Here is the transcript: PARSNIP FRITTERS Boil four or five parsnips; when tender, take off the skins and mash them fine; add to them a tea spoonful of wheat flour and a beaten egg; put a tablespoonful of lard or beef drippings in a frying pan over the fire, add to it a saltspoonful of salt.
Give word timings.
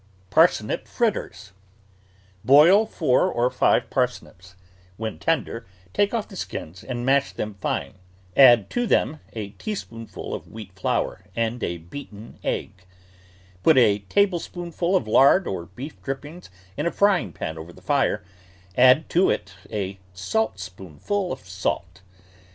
PARSNIP 0.31 0.87
FRITTERS 0.87 1.51
Boil 2.43 2.87
four 2.87 3.31
or 3.31 3.51
five 3.51 3.91
parsnips; 3.91 4.55
when 4.97 5.19
tender, 5.19 5.67
take 5.93 6.11
off 6.11 6.27
the 6.27 6.35
skins 6.35 6.83
and 6.83 7.05
mash 7.05 7.31
them 7.33 7.53
fine; 7.61 7.93
add 8.35 8.67
to 8.71 8.87
them 8.87 9.19
a 9.33 9.49
tea 9.49 9.75
spoonful 9.75 10.33
of 10.33 10.47
wheat 10.47 10.73
flour 10.73 11.25
and 11.35 11.61
a 11.63 11.77
beaten 11.77 12.39
egg; 12.43 12.85
put 13.61 13.77
a 13.77 13.99
tablespoonful 14.09 14.95
of 14.95 15.07
lard 15.07 15.45
or 15.47 15.67
beef 15.67 16.01
drippings 16.01 16.49
in 16.75 16.87
a 16.87 16.91
frying 16.91 17.31
pan 17.31 17.55
over 17.59 17.71
the 17.71 17.79
fire, 17.79 18.23
add 18.75 19.07
to 19.07 19.29
it 19.29 19.53
a 19.71 19.99
saltspoonful 20.15 21.31
of 21.31 21.47
salt. 21.47 22.01